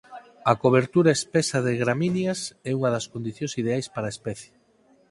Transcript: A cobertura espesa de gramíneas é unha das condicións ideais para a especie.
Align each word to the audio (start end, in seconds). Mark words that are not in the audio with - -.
A 0.51 0.53
cobertura 0.63 1.15
espesa 1.19 1.59
de 1.67 1.73
gramíneas 1.81 2.39
é 2.69 2.71
unha 2.79 2.93
das 2.95 3.09
condicións 3.13 3.53
ideais 3.61 3.87
para 3.93 4.05
a 4.07 4.15
especie. 4.17 4.53